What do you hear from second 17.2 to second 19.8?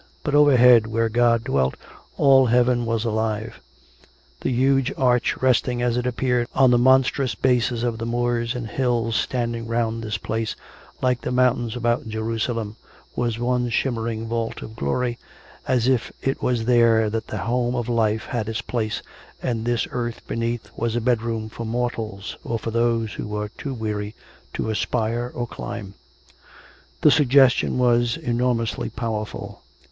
the home of life had its place, and